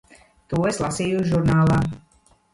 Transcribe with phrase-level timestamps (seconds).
[0.53, 1.79] To es lasīju žurnālā.